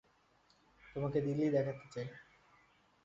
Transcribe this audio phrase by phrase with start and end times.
[0.83, 2.07] তোমাকে দিল্লি দেখাতে চাই।